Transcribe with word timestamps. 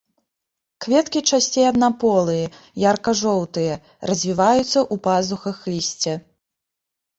Кветкі 0.85 1.19
часцей 1.29 1.65
аднаполыя, 1.71 2.45
ярка-жоўтыя, 2.91 3.73
развіваюцца 4.13 4.67
ў 4.67 4.95
пазухах 5.07 5.57
лісця. 5.75 6.15